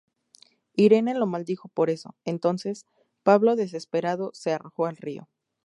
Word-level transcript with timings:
Irene 0.73 1.13
lo 1.13 1.27
maldijo 1.27 1.67
por 1.69 1.91
eso; 1.91 2.15
entonces, 2.25 2.87
Pablo, 3.21 3.55
desesperado, 3.55 4.31
se 4.33 4.51
arrojó 4.51 4.87
al 4.87 4.97
río. 4.97 5.29